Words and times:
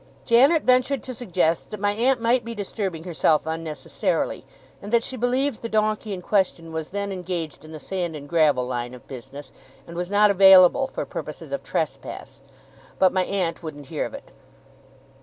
Janet 0.25 0.63
ventured 0.63 1.03
to 1.03 1.13
suggest 1.13 1.69
that 1.69 1.79
my 1.79 1.91
aunt 1.91 2.19
might 2.19 2.43
be 2.43 2.55
disturbing 2.55 3.03
herself 3.03 3.45
unnecessarily, 3.45 4.47
and 4.81 4.91
that 4.91 5.03
she 5.03 5.15
believed 5.15 5.61
the 5.61 5.69
donkey 5.69 6.11
in 6.11 6.23
question 6.23 6.71
was 6.71 6.89
then 6.89 7.11
engaged 7.11 7.63
in 7.63 7.71
the 7.71 7.79
sand 7.79 8.15
and 8.15 8.27
gravel 8.27 8.65
line 8.65 8.95
of 8.95 9.07
business, 9.07 9.51
and 9.85 9.95
was 9.95 10.09
not 10.09 10.31
available 10.31 10.87
for 10.87 11.05
purposes 11.05 11.51
of 11.51 11.61
trespass. 11.61 12.41
But 12.97 13.13
my 13.13 13.25
aunt 13.25 13.61
wouldn't 13.61 13.89
hear 13.93 14.07
of 14.07 14.15
it. 14.15 14.31